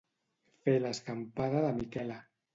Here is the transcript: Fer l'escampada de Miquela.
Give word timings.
Fer 0.63 0.73
l'escampada 0.85 1.63
de 1.69 1.71
Miquela. 1.83 2.19